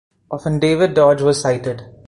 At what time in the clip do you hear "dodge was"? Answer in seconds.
0.95-1.39